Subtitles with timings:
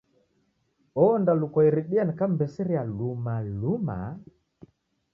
[1.03, 3.99] Ondalukwa iridia nikam'mbeseria luma luma.